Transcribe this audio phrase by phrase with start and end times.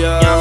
[0.00, 0.39] yeah.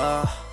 [0.00, 0.49] Uh.